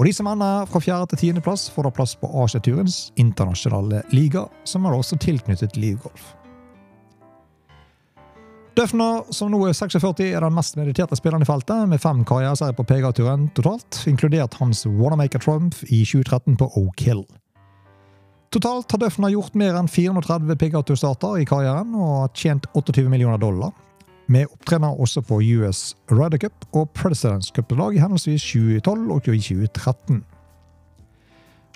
Og 0.00 0.06
De 0.08 0.14
som 0.16 0.30
ender 0.30 0.64
fra 0.64 0.80
fjerde 0.80 1.10
til 1.12 1.26
tiendeplass, 1.26 1.66
får 1.68 1.84
da 1.84 1.90
plass 1.92 2.14
på 2.16 2.28
Asiaturens 2.40 3.10
internasjonale 3.20 4.00
liga, 4.16 4.46
som 4.64 4.86
er 4.88 4.96
også 4.96 5.18
tilknyttet 5.20 5.76
Livgolf. 5.76 6.30
Døfner, 8.78 9.26
som 9.34 9.50
nå 9.52 9.58
er 9.68 9.76
46, 9.76 10.30
er 10.30 10.40
den 10.40 10.56
mest 10.56 10.78
mediterte 10.80 11.18
spilleren 11.18 11.44
i 11.44 11.48
feltet, 11.48 11.84
med 11.90 12.00
fem 12.00 12.22
karriereseiere 12.24 12.78
på 12.78 12.86
PGA-turen 12.88 13.50
totalt, 13.52 13.98
inkludert 14.08 14.56
hans 14.56 14.86
Wanamaker 14.88 15.44
Trump 15.44 15.76
i 15.90 16.00
2013 16.00 16.56
på 16.56 16.70
Oak 16.80 17.04
Hill. 17.04 17.26
Totalt 18.56 18.96
har 18.96 19.04
Døfner 19.04 19.34
gjort 19.34 19.58
mer 19.60 19.76
enn 19.76 19.90
430 19.90 20.56
PGA-turstarter 20.64 21.42
i 21.42 21.48
karrieren 21.50 21.92
og 21.92 22.14
har 22.22 22.32
tjent 22.32 22.72
28 22.72 23.04
millioner 23.12 23.42
dollar, 23.42 23.76
med 24.30 24.46
opptrener 24.52 25.00
også 25.00 25.20
på 25.26 25.40
US 25.58 25.96
Ryder 26.10 26.38
Cup 26.38 26.66
og 26.72 26.90
Presidents 26.94 27.50
Cup-lag 27.56 27.96
i 27.96 28.02
henholdsvis 28.02 28.42
2012 28.42 29.10
og 29.10 29.22
2013. 29.26 30.20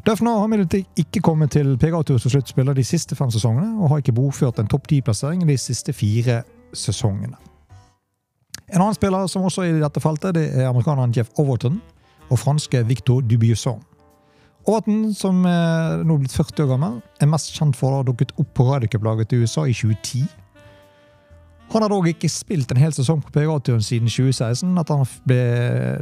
Døfner 0.06 0.38
har 0.38 0.44
imidlertid 0.46 1.00
ikke 1.00 1.22
kommet 1.24 1.50
til 1.50 1.78
PGA-tur 1.80 2.18
som 2.20 2.30
sluttspillet 2.30 2.76
de 2.76 2.84
siste 2.84 3.16
fem 3.16 3.30
sesongene, 3.32 3.80
og 3.80 3.88
har 3.88 4.02
ikke 4.02 4.12
bokført 4.12 4.60
en 4.60 4.68
topp 4.68 4.86
ti-plassering 4.88 5.46
de 5.48 5.56
siste 5.58 5.92
fire 5.96 6.42
sesongene. 6.76 7.40
En 8.68 8.80
annen 8.80 8.94
spiller 8.94 9.26
som 9.26 9.46
også 9.48 9.64
er 9.64 9.78
i 9.78 9.82
dette 9.82 10.00
feltet, 10.00 10.36
det 10.36 10.44
er 10.52 10.68
amerikaneren 10.68 11.14
Jeff 11.16 11.32
Overton 11.40 11.80
og 12.28 12.38
franske 12.38 12.84
Victor 12.86 13.20
Dubiusson. 13.20 13.82
Overton, 14.66 15.10
som 15.16 15.42
er 15.48 16.04
nå 16.04 16.20
blitt 16.20 16.32
40 16.32 16.64
år 16.64 16.70
gammel, 16.70 17.00
er 17.20 17.28
mest 17.28 17.52
kjent 17.56 17.76
for 17.76 17.90
å 17.90 18.00
ha 18.00 18.06
dukket 18.06 18.32
opp 18.40 18.54
på 18.56 18.68
Ryder 18.70 19.28
til 19.28 19.44
USA 19.44 19.66
i 19.68 19.76
2010. 19.76 20.24
Han 21.72 21.82
har 21.82 21.90
dog 21.90 22.06
ikke 22.08 22.30
spilt 22.30 22.70
en 22.70 22.78
hel 22.78 22.92
sesong 22.94 23.22
på 23.24 23.32
PGA-turen 23.34 23.82
siden 23.82 24.10
2016, 24.10 24.78
at 24.78 24.92
han 24.92 25.06
ble 25.26 25.40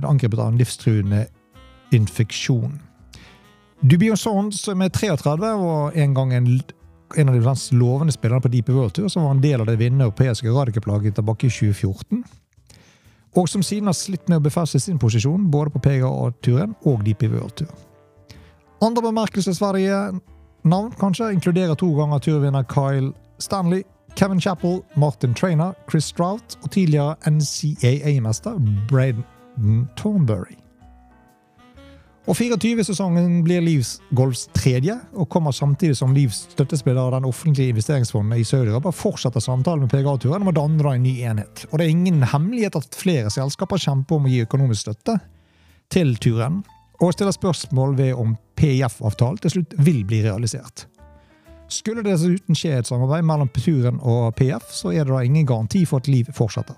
angrepet 0.04 0.40
av 0.40 0.50
en 0.50 0.60
livstruende 0.60 1.26
infeksjon. 1.92 2.80
Dubiosson, 3.82 4.52
som 4.54 4.82
er 4.84 4.92
33, 4.94 5.36
var 5.40 5.96
en 5.98 6.14
gang 6.14 6.34
en 6.36 6.46
en 7.16 7.28
av 7.28 7.34
de 7.34 7.40
mest 7.44 7.72
lovende 7.72 8.12
spillerne 8.12 8.42
på 8.42 8.48
Deep 8.48 8.68
World 8.68 8.94
Tour, 8.94 9.08
som 9.08 9.24
var 9.24 9.34
en 9.34 9.42
del 9.42 9.60
av 9.60 9.66
det 9.66 9.76
vinnende 9.76 10.04
europeiske 10.04 10.50
radiocuplaget 10.50 11.14
tilbake 11.14 11.46
i 11.46 11.50
2014. 11.50 12.24
Og 13.36 13.48
som 13.48 13.62
siden 13.62 13.88
har 13.88 13.96
slitt 13.96 14.28
med 14.28 14.40
å 14.40 14.44
befeste 14.44 14.80
sin 14.80 15.00
posisjon 15.00 15.48
både 15.50 15.72
på 15.72 15.80
PGA-turen 15.86 16.74
og 16.88 17.04
Deep 17.06 17.24
World 17.32 17.56
Tour. 17.56 17.72
Andre 18.82 19.02
bemerkelsesverdige 19.08 19.98
navn 20.64 20.92
kanskje 21.00 21.32
inkluderer 21.32 21.78
to 21.78 21.88
ganger 21.96 22.18
turvinner 22.18 22.66
Kyle 22.68 23.12
Stanley, 23.38 23.84
Kevin 24.16 24.40
Chappell, 24.40 24.82
Martin 24.94 25.34
Trainer, 25.34 25.74
Chris 25.90 26.04
Strout 26.04 26.58
og 26.62 26.70
tidligere 26.70 27.16
NCAA-mester 27.26 28.58
Braden 28.88 29.88
Thornberry. 29.96 30.62
Og 32.30 32.36
24-sesongen 32.38 33.40
blir 33.42 33.64
Livs 33.64 33.96
Golfs 34.14 34.44
tredje, 34.54 34.94
og 35.18 35.26
kommer 35.32 35.50
samtidig 35.50 35.96
som 35.98 36.12
Livs 36.14 36.44
støttespiller 36.52 37.00
av 37.02 37.16
den 37.16 37.26
offentlige 37.26 37.74
investeringsfondet 37.74 38.38
i 38.38 38.46
Sør-Europa 38.46 38.92
fortsetter 38.94 39.42
samtalen 39.42 39.82
med 39.82 39.90
PGA-turen 39.90 40.44
om 40.44 40.52
å 40.52 40.54
danne 40.54 40.92
en 40.92 41.02
ny 41.02 41.16
enhet. 41.26 41.64
Og 41.72 41.80
det 41.80 41.88
er 41.88 41.96
ingen 41.96 42.22
hemmelighet 42.22 42.78
at 42.78 42.94
flere 42.94 43.32
selskaper 43.32 43.82
kjemper 43.82 44.20
om 44.20 44.30
å 44.30 44.30
gi 44.30 44.44
økonomisk 44.46 44.86
støtte 44.86 45.18
til 45.90 46.14
turen, 46.22 46.62
og 47.02 47.10
stiller 47.16 47.34
spørsmål 47.34 47.98
ved 47.98 48.14
om 48.14 48.36
PIF-avtalen 48.54 49.42
til 49.42 49.56
slutt 49.56 49.74
vil 49.82 50.04
bli 50.06 50.22
realisert. 50.22 50.86
Skulle 51.72 52.04
det 52.04 52.12
dessuten 52.12 52.56
skje 52.58 52.76
et 52.78 52.88
samarbeid 52.88 53.24
mellom 53.24 53.48
turen 53.56 54.00
og 54.04 54.34
PF, 54.36 54.68
så 54.76 54.92
er 54.92 55.06
det 55.06 55.14
da 55.14 55.22
ingen 55.24 55.48
garanti 55.48 55.86
for 55.88 56.02
at 56.02 56.10
Liv 56.10 56.28
fortsetter. 56.36 56.76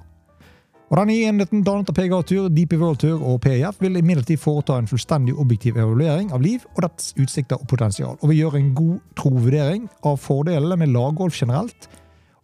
Og 0.93 0.99
Den 1.01 1.09
nye 1.11 1.27
enheten 1.27 1.65
dannet 1.67 1.89
av 1.91 1.97
PGA 1.97 2.21
Tur, 2.23 2.51
DP 2.53 2.77
World 2.79 3.01
Tour 3.03 3.23
og 3.25 3.41
PIF 3.43 3.81
vil 3.83 3.97
imidlertid 3.99 4.39
foreta 4.39 4.77
en 4.79 4.87
fullstendig 4.87 5.33
objektiv 5.41 5.79
evaluering 5.81 6.29
av 6.37 6.45
Liv 6.45 6.63
og 6.77 6.85
dets 6.85 7.15
utsikter 7.19 7.59
og 7.59 7.67
potensial, 7.67 8.19
og 8.21 8.31
vil 8.31 8.45
gjøre 8.45 8.61
en 8.61 8.69
god 8.79 9.01
trovurdering 9.19 9.89
av 10.07 10.21
fordelene 10.23 10.79
med 10.79 10.93
laggolf 10.95 11.41
generelt. 11.41 11.89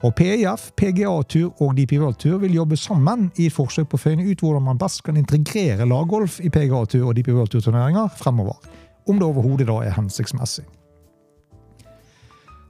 Og 0.03 0.17
PIF, 0.17 0.71
PGA 0.81 1.13
Tur 1.29 1.53
og 1.61 1.77
DP 1.77 1.99
World 2.01 2.19
Tour 2.25 2.41
vil 2.43 2.57
jobbe 2.57 2.81
sammen 2.81 3.29
i 3.37 3.47
et 3.47 3.55
forsøk 3.55 3.93
på 3.93 4.01
å 4.01 4.05
finne 4.09 4.27
ut 4.27 4.43
hvordan 4.43 4.67
man 4.67 4.81
best 4.81 5.05
kan 5.07 5.21
integrere 5.21 5.87
laggolf 5.87 6.41
i 6.41 6.51
PGA 6.51 6.83
Tur 6.89 7.11
og 7.11 7.15
DP 7.21 7.31
World 7.37 7.53
Tour-turneringer 7.53 8.11
fremover, 8.19 8.57
om 9.07 9.21
det 9.21 9.29
overhodet 9.29 9.69
da 9.69 9.83
er 9.85 9.99
hensiktsmessig. 10.01 10.65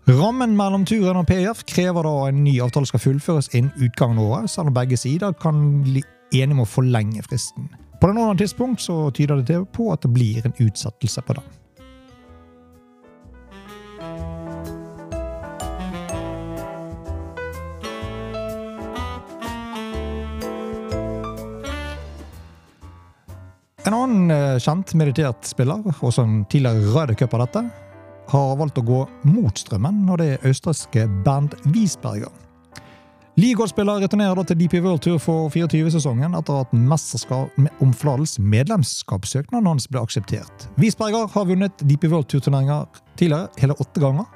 Rammen 0.09 0.57
mellom 0.57 0.87
turen 0.89 1.21
og 1.21 1.27
PIF 1.29 1.61
krever 1.69 2.07
da 2.07 2.15
en 2.31 2.41
ny 2.43 2.55
avtale 2.65 2.89
skal 2.89 3.03
fullføres 3.03 3.51
innen 3.53 3.71
utgangen 3.85 4.19
av 4.19 4.31
året, 4.33 4.51
selv 4.51 4.71
om 4.71 4.75
begge 4.75 4.97
sider 4.97 5.35
kan 5.37 5.83
bli 5.85 6.03
enige 6.33 6.57
om 6.57 6.63
å 6.65 6.69
forlenge 6.69 7.23
fristen. 7.27 7.69
På 8.01 8.09
det 8.09 8.17
nåværende 8.17 8.41
tidspunkt 8.41 8.81
så 8.81 9.11
tyder 9.13 9.43
det 9.45 9.61
på 9.77 9.91
at 9.93 10.01
det 10.03 10.13
blir 10.15 10.47
en 10.47 10.57
utsettelse 10.57 11.23
på 11.27 11.37
den. 11.37 11.45
En 23.85 23.97
annen 23.97 24.33
eh, 24.33 24.59
kjent 24.63 24.97
meditert 24.97 25.45
spiller, 25.49 25.85
og 25.93 26.13
som 26.15 26.43
tidligere 26.51 26.89
Ryder 26.89 27.17
Cup 27.21 27.37
av 27.37 27.45
dette, 27.47 27.90
har 28.31 28.55
valgt 28.61 28.79
å 28.81 28.87
gå 28.87 29.01
mot 29.29 29.59
strømmen, 29.59 30.05
og 30.11 30.21
det 30.23 30.29
er 30.37 30.47
østerrikske 30.51 31.09
band 31.27 31.57
Wiesberger. 31.75 32.33
Ligaspiller 33.41 34.03
returnerer 34.03 34.37
da 34.37 34.43
til 34.45 34.59
DP 34.59 34.81
World 34.85 35.01
Tour 35.05 35.21
for 35.23 35.53
24-sesongen 35.55 36.35
etter 36.37 36.65
at 36.65 36.75
Mesterskapsomfladels 36.77 38.35
medlemskapssøknaden 38.43 39.69
hans 39.71 39.87
ble 39.89 40.03
akseptert. 40.03 40.67
Wiesberger 40.81 41.31
har 41.31 41.49
vunnet 41.49 41.85
DP 41.87 42.11
World 42.11 42.29
Tour-turneringer 42.29 43.01
tidligere, 43.17 43.49
hele 43.63 43.79
åtte 43.81 44.03
ganger. 44.03 44.29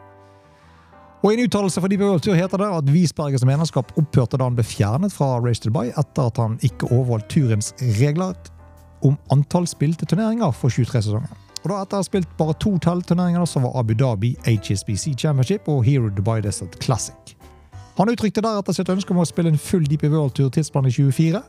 Og 1.24 1.32
I 1.32 1.36
en 1.36 1.44
uttalelse 1.48 1.82
fra 1.82 1.90
DP 1.90 2.06
World 2.06 2.24
Tour 2.24 2.38
heter 2.38 2.60
det 2.60 2.70
at 2.78 2.90
Wiesbergers 2.94 3.44
medlemskap 3.48 3.92
opphørte 4.00 4.40
da 4.40 4.48
han 4.48 4.56
ble 4.56 4.64
fjernet 4.68 5.12
fra 5.12 5.34
Race 5.42 5.60
to 5.64 5.72
Dubai 5.72 5.90
etter 5.90 6.30
at 6.30 6.40
han 6.40 6.58
ikke 6.64 6.88
overholdt 6.90 7.28
turens 7.34 7.74
regler 8.00 8.36
om 9.04 9.18
antall 9.34 9.68
spilte 9.68 10.08
turneringer 10.08 10.54
for 10.56 10.72
23-sesongen. 10.72 11.43
Og 11.64 11.70
da 11.70 11.80
Etter 11.80 11.96
å 11.96 12.02
ha 12.02 12.04
spilt 12.04 12.32
bare 12.36 12.52
to 12.60 12.74
tellturneringer 12.84 13.46
så 13.48 13.62
var 13.64 13.78
Abu 13.80 13.94
Dhabi 13.96 14.34
HSBC 14.44 15.14
Championship 15.16 15.68
og 15.72 15.86
Hero 15.86 16.10
Dubai 16.12 16.42
Desert 16.44 16.76
Classic. 16.82 17.32
Han 17.96 18.10
uttrykte 18.12 18.42
deretter 18.44 18.76
sitt 18.76 18.90
ønske 18.92 19.14
om 19.14 19.22
å 19.22 19.24
spille 19.24 19.48
en 19.54 19.60
full 19.60 19.86
Deep 19.88 20.04
World-tur 20.04 20.50
tidsplan 20.52 20.90
i 20.90 20.92
24, 20.92 21.40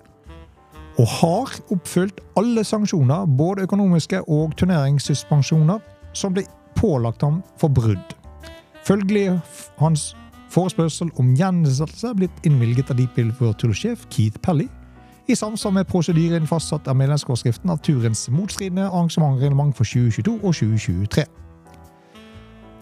og 0.96 1.08
har 1.18 1.52
oppfylt 1.74 2.22
alle 2.40 2.64
sanksjoner, 2.64 3.26
både 3.28 3.66
økonomiske 3.68 4.22
og 4.32 4.56
turneringssuspensjoner, 4.62 5.82
som 6.16 6.36
ble 6.38 6.46
pålagt 6.80 7.26
ham 7.26 7.42
for 7.60 7.74
brudd. 7.76 8.16
Følgelig 8.88 9.34
hans 9.82 10.14
forespørsel 10.54 11.12
om 11.20 11.34
gjensettelse 11.36 12.14
blitt 12.16 12.48
innvilget 12.48 12.94
av 12.94 13.02
Deep 13.02 13.20
World 13.42 13.60
Tour-sjef 13.60 14.08
Keith 14.14 14.40
Pelly, 14.46 14.70
i 15.28 15.36
samsvar 15.36 15.72
med 15.72 15.88
prosedyren 15.88 16.48
fastsatt 16.48 16.88
av 16.88 16.96
medlemsforskriften 17.00 17.70
av 17.70 17.82
turens 17.86 18.28
motstridende 18.30 18.86
arrangementreglement 18.90 19.78
for 19.78 19.88
2022 19.88 20.36
og 20.36 20.54
2023. 20.54 21.26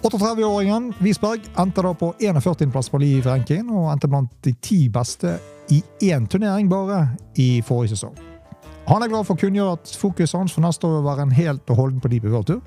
38-åringen 0.03 0.89
Wiesberg 0.99 1.45
endte 1.61 1.83
da 1.85 1.93
på 1.95 2.09
41.-plass 2.19 2.91
på 2.91 2.99
Liv-rankingen 2.99 3.69
og 3.71 3.87
endte 3.93 4.09
blant 4.11 4.33
de 4.43 4.51
ti 4.59 4.89
beste 4.91 5.37
i 5.71 5.79
én 6.09 6.27
turnering 6.27 6.67
bare 6.71 7.05
i 7.39 7.61
forrige 7.63 7.95
sesong. 7.95 8.17
Han 8.89 9.03
er 9.03 9.07
glad 9.07 9.23
for 9.23 9.37
å 9.37 9.39
kunngjøre 9.39 9.77
at 9.77 9.93
fokuset 9.95 10.35
hans 10.35 10.51
for 10.51 10.65
neste 10.65 10.87
år 10.87 10.97
vil 10.97 11.07
være 11.07 11.23
en 11.23 11.37
helt 11.37 11.71
og 11.71 11.79
holden 11.79 12.03
på 12.03 12.11
Deep 12.11 12.27
World 12.27 12.49
Tour. 12.51 12.59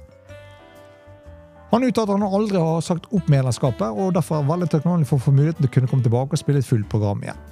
Han 1.74 1.84
uttalte 1.84 2.14
at 2.14 2.22
han 2.22 2.38
aldri 2.38 2.62
har 2.62 2.80
sagt 2.80 3.10
opp 3.12 3.28
medlemskapet, 3.28 3.92
og 3.92 4.14
derfor 4.16 4.38
er 4.38 4.48
veldig 4.48 4.70
takknemlig 4.72 5.10
for 5.10 5.20
å 5.20 5.26
få 5.26 5.34
muligheten 5.34 5.60
til 5.60 5.68
å 5.68 5.74
kunne 5.74 5.92
komme 5.92 6.06
tilbake 6.06 6.38
og 6.38 6.40
spille 6.40 6.62
et 6.64 6.68
fullt 6.68 6.88
program 6.88 7.20
igjen. 7.26 7.42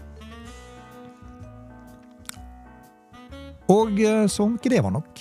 Og 3.68 4.00
eh, 4.00 4.26
som 4.28 4.58
ikke 4.58 4.70
det 4.74 4.82
var 4.84 4.92
nok. 4.92 5.20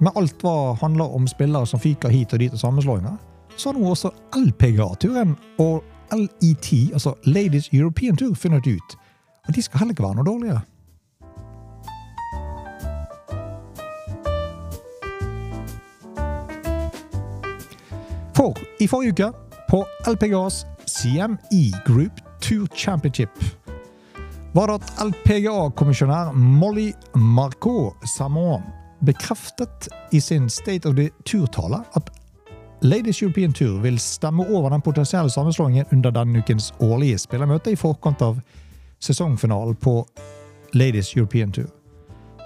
Med 0.00 0.14
alt 0.16 0.42
hva 0.42 0.74
handler 0.80 1.14
om 1.14 1.26
spillere 1.28 1.66
som 1.66 1.80
fyker 1.80 2.08
hit 2.08 2.32
og 2.32 2.40
dit 2.40 2.52
og 2.54 2.60
sammenslåinger, 2.60 3.16
så 3.56 3.72
har 3.72 3.78
nå 3.78 3.90
også 3.90 4.12
LPGA-turen 4.38 5.34
og 5.58 5.84
LET, 6.14 6.72
altså 6.92 7.14
Ladies 7.26 7.68
European 7.72 8.16
Tour, 8.16 8.34
funnet 8.34 8.66
ut. 8.66 8.96
Og 9.48 9.54
de 9.54 9.62
skal 9.62 9.78
heller 9.78 9.92
ikke 9.92 10.02
være 10.02 10.14
noe 10.14 10.24
dårligere. 10.24 10.60
For 18.36 18.54
i 18.80 18.86
forrige 18.86 19.10
uke, 19.12 19.32
på 19.68 19.84
LPGAs 20.06 20.66
CME 20.86 21.64
Group 21.86 22.20
Tour 22.40 22.66
Championship, 22.76 23.30
var 24.58 24.66
det 24.66 24.74
at 24.74 25.02
LPGA-kommisjonær 25.06 26.32
Molly 26.34 26.88
Marcot 27.14 27.94
Samon 28.10 28.64
bekreftet 29.06 29.86
i 30.10 30.18
sin 30.20 30.48
State 30.50 30.88
of 30.88 30.96
the 30.96 31.10
Tour-tale 31.24 31.78
at 31.94 32.10
Ladies 32.82 33.22
European 33.22 33.52
Tour 33.52 33.78
vil 33.84 34.00
stemme 34.02 34.48
over 34.50 34.70
den 34.70 34.82
potensielle 34.82 35.30
sammenslåingen 35.30 35.86
under 35.92 36.10
denne 36.10 36.42
ukens 36.42 36.72
årlige 36.80 37.18
spillermøte 37.22 37.70
i 37.70 37.78
forkant 37.78 38.22
av 38.22 38.40
sesongfinalen 38.98 39.78
på 39.78 40.00
Ladies 40.74 41.14
European 41.16 41.52
Tour. 41.52 41.70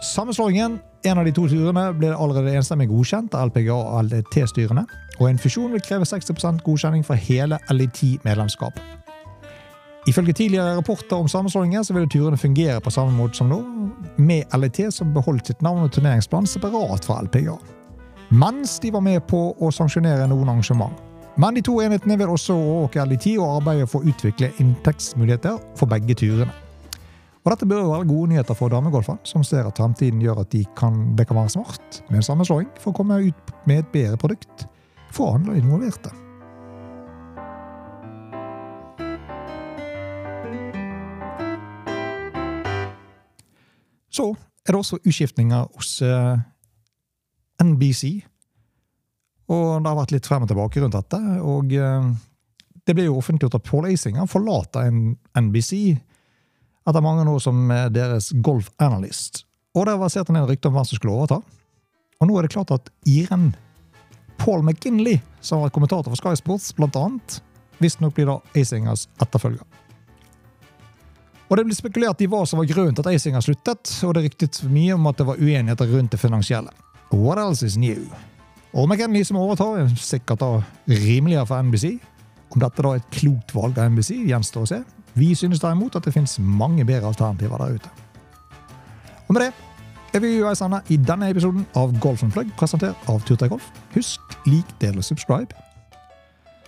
Sammenslåingen, 0.02 0.80
en 1.04 1.18
av 1.18 1.24
de 1.24 1.32
to 1.32 1.48
turene, 1.48 1.92
ble 1.96 2.12
allerede 2.12 2.52
enstemmig 2.52 2.90
godkjent 2.92 3.32
av 3.34 3.48
LPGA 3.48 3.78
og 3.78 4.10
LDT-styrene, 4.10 4.84
og 5.20 5.30
en 5.30 5.40
fusjon 5.40 5.72
vil 5.72 5.84
kreve 5.88 6.04
60% 6.04 6.60
godkjenning 6.66 7.06
for 7.08 7.16
hele 7.16 7.56
LIT-medlemskap. 7.72 9.01
Ifølge 10.06 10.32
tidligere 10.32 10.76
rapporter 10.76 11.16
om 11.16 11.28
sammenslåinger 11.28 11.82
så 11.86 11.94
vil 11.94 12.08
turene 12.10 12.36
fungere 12.36 12.80
på 12.82 12.90
samme 12.90 13.14
måte 13.14 13.38
som 13.38 13.52
nå, 13.52 13.60
med 14.18 14.50
LIT 14.58 14.80
som 14.90 15.12
beholdt 15.14 15.52
sitt 15.52 15.62
navn 15.62 15.84
og 15.84 15.92
turneringsplan 15.94 16.48
separat 16.50 17.06
fra 17.06 17.20
LPGA. 17.22 17.54
Mens 18.34 18.80
de 18.82 18.90
var 18.90 19.04
med 19.04 19.20
på 19.30 19.52
å 19.54 19.70
sanksjonere 19.70 20.26
noen 20.26 20.50
arrangement. 20.50 20.96
Men 21.38 21.54
de 21.54 21.62
to 21.64 21.78
enhetene 21.84 22.16
vil 22.18 22.32
også 22.32 22.56
overvåke 22.56 23.04
LIT 23.08 23.28
og 23.36 23.60
arbeide 23.60 23.86
for 23.88 24.02
å 24.02 24.10
utvikle 24.10 24.50
inntektsmuligheter 24.60 25.60
for 25.78 25.88
begge 25.88 26.18
turene. 26.18 26.50
Og 27.42 27.50
Dette 27.50 27.66
bør 27.66 27.88
være 27.88 28.06
gode 28.06 28.30
nyheter 28.30 28.58
for 28.58 28.70
damegolfene, 28.70 29.22
som 29.26 29.42
ser 29.46 29.66
at 29.66 29.78
fremtiden 29.78 30.22
gjør 30.22 30.42
at 30.44 30.50
de 30.54 30.64
kan, 30.78 30.98
det 31.18 31.26
kan 31.30 31.40
være 31.40 31.54
smart 31.56 32.02
med 32.08 32.20
en 32.20 32.26
sammenslåing 32.26 32.68
for 32.78 32.90
å 32.90 32.98
komme 33.00 33.18
ut 33.28 33.54
med 33.70 33.82
et 33.82 33.94
bedre 33.94 34.18
produkt 34.18 34.66
for 35.14 35.38
alle 35.38 35.58
involverte. 35.58 36.10
Så 44.12 44.32
er 44.62 44.74
det 44.74 44.78
også 44.78 45.00
utskiftninger 45.00 45.70
hos 45.74 45.94
uh, 46.04 46.36
NBC. 47.62 48.20
Og 49.52 49.80
det 49.82 49.88
har 49.88 49.98
vært 49.98 50.14
litt 50.14 50.28
frem 50.28 50.44
og 50.44 50.52
tilbake 50.52 50.82
rundt 50.82 50.96
dette. 50.98 51.20
Og 51.42 51.72
uh, 51.74 52.12
det 52.86 52.96
ble 52.98 53.08
jo 53.08 53.18
offentliggjort 53.18 53.58
at 53.58 53.66
Paul 53.68 53.88
Asinger 53.90 54.28
forlater 54.30 54.90
NBC 54.90 55.72
etter 56.82 57.04
mange 57.04 57.24
år 57.30 57.42
som 57.42 57.68
deres 57.94 58.32
golfanalyst. 58.42 59.44
Og 59.78 59.86
det 59.86 59.94
en 60.34 60.40
del 60.40 60.48
rykter 60.50 60.68
om 60.68 60.76
hvem 60.76 60.88
som 60.88 60.98
skulle 60.98 61.14
overta. 61.14 61.38
Og 62.20 62.28
nå 62.28 62.38
er 62.38 62.46
det 62.46 62.54
klart 62.54 62.72
at 62.74 62.90
Iren 63.08 63.52
Paul 64.42 64.62
McGinley, 64.62 65.20
som 65.40 65.58
har 65.60 65.68
vært 65.68 65.76
kommentator 65.76 66.10
for 66.10 66.18
Sky 66.18 66.34
Sports, 66.38 66.72
blant 66.74 66.98
annet, 66.98 67.38
visstnok 67.82 68.16
blir 68.16 68.26
da 68.30 68.40
Asingers 68.58 69.06
etterfølger. 69.22 69.71
Og 71.52 71.58
Det 71.58 71.66
ble 71.68 71.74
spekulert 71.76 72.22
i 72.24 72.26
hva 72.32 72.46
som 72.48 72.62
var 72.62 72.68
grunnen 72.70 72.94
til 72.96 73.04
at 73.04 73.10
Eisinger 73.12 73.42
sluttet, 73.44 73.90
og 74.08 74.14
det 74.16 74.22
ryktet 74.24 74.62
mye 74.72 74.94
om 74.94 75.08
at 75.10 75.18
det 75.20 75.26
var 75.28 75.36
uenigheter 75.36 75.90
rundt 75.90 76.14
det 76.14 76.20
finansielle. 76.20 76.70
What 77.12 77.36
else 77.36 77.66
is 77.66 77.76
new? 77.76 78.06
Og 78.72 78.86
McKenley 78.88 79.20
som 79.28 79.36
overtar, 79.36 79.82
er 79.82 79.90
sikkert 80.00 80.40
da 80.40 80.62
rimeligere 80.88 81.44
for 81.46 81.60
NBC. 81.60 81.98
Om 82.54 82.62
dette 82.62 82.84
da 82.86 82.94
er 82.94 83.02
et 83.02 83.10
klokt 83.12 83.52
valg 83.52 83.76
av 83.76 83.90
NBC, 83.92 84.14
gjenstår 84.30 84.64
å 84.64 84.70
se. 84.70 84.78
Vi 85.12 85.34
synes 85.36 85.60
derimot 85.60 85.98
at 86.00 86.08
det 86.08 86.14
finnes 86.14 86.38
mange 86.40 86.86
bedre 86.88 87.12
alternativer 87.12 87.60
der 87.60 87.76
ute. 87.76 87.92
Og 89.26 89.36
med 89.36 89.44
det 89.44 89.50
er 90.16 90.24
vi 90.24 90.32
i 90.38 90.40
veis 90.40 90.64
ende 90.64 90.80
i 90.88 90.96
denne 90.96 91.28
episoden 91.34 91.68
av 91.76 91.92
Golf 92.00 92.24
Plug, 92.32 92.48
presentert 92.56 93.12
av 93.12 93.20
Turtøy 93.28 93.50
Golf. 93.52 93.68
Husk, 93.92 94.38
lik, 94.48 94.72
del 94.80 94.96
og 94.96 95.04
subscribe. 95.04 95.52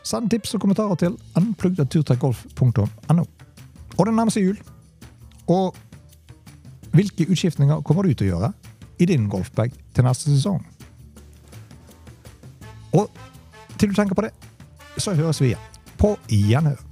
Send 0.05 0.29
tips 0.29 0.53
og 0.59 0.61
kommentarer 0.61 1.01
til 1.01 1.17
unplugged.turtøygolf.no. 1.41 3.27
Og 3.97 4.07
det 4.07 4.13
nærmer 4.13 4.33
seg 4.35 4.51
jul. 4.51 4.63
Og 5.51 5.77
hvilke 6.95 7.27
utskiftninger 7.31 7.83
kommer 7.83 8.07
du 8.07 8.15
til 8.15 8.29
å 8.29 8.33
gjøre 8.35 8.53
i 9.03 9.09
din 9.11 9.29
golfbag 9.29 9.75
til 9.95 10.07
neste 10.07 10.31
sesong? 10.31 10.61
Og 12.95 13.11
til 13.79 13.91
du 13.91 13.97
tenker 13.97 14.15
på 14.15 14.27
det, 14.29 14.35
så 14.99 15.17
høres 15.19 15.41
vi 15.43 15.53
igjen. 15.53 15.71
På 15.99 16.15
gjenhør. 16.31 16.84